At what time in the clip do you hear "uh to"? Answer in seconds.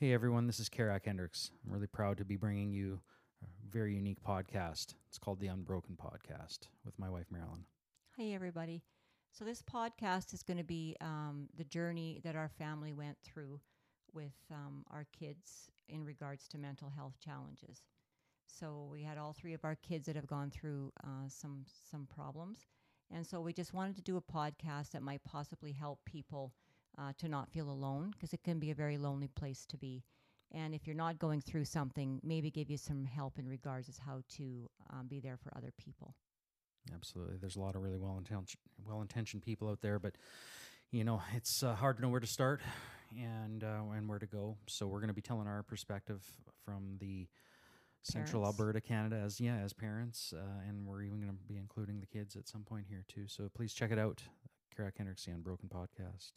27.00-27.28